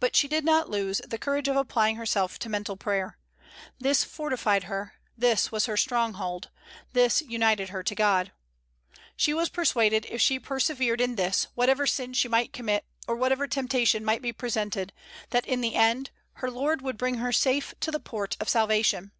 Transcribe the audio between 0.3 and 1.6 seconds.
not lose the courage of